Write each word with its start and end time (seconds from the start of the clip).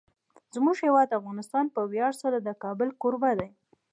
زموږ 0.55 0.75
هیواد 0.85 1.17
افغانستان 1.19 1.65
په 1.75 1.81
ویاړ 1.91 2.13
سره 2.23 2.37
د 2.41 2.49
کابل 2.63 2.89
کوربه 3.01 3.31
دی. 3.39 3.49